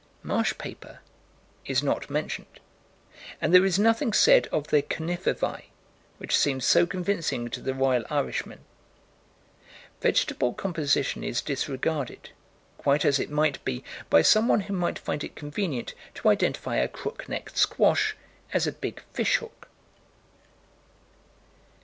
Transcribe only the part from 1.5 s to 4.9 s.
is not mentioned, and there is nothing said of the